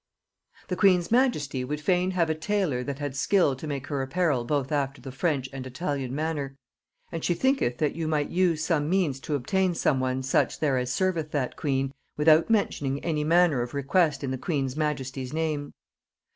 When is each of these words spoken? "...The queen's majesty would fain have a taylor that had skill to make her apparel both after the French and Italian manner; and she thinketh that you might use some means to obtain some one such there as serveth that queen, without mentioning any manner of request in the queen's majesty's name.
"...The 0.69 0.75
queen's 0.75 1.11
majesty 1.11 1.63
would 1.63 1.79
fain 1.79 2.09
have 2.09 2.27
a 2.27 2.33
taylor 2.33 2.83
that 2.83 2.97
had 2.97 3.15
skill 3.15 3.55
to 3.55 3.67
make 3.67 3.85
her 3.85 4.01
apparel 4.01 4.43
both 4.43 4.71
after 4.71 4.99
the 4.99 5.11
French 5.11 5.47
and 5.53 5.67
Italian 5.67 6.15
manner; 6.15 6.55
and 7.11 7.23
she 7.23 7.35
thinketh 7.35 7.77
that 7.77 7.95
you 7.95 8.07
might 8.07 8.31
use 8.31 8.65
some 8.65 8.89
means 8.89 9.19
to 9.19 9.35
obtain 9.35 9.75
some 9.75 9.99
one 9.99 10.23
such 10.23 10.59
there 10.59 10.79
as 10.79 10.91
serveth 10.91 11.29
that 11.33 11.55
queen, 11.55 11.93
without 12.17 12.49
mentioning 12.49 12.99
any 13.05 13.23
manner 13.23 13.61
of 13.61 13.75
request 13.75 14.23
in 14.23 14.31
the 14.31 14.39
queen's 14.39 14.75
majesty's 14.75 15.33
name. 15.33 15.71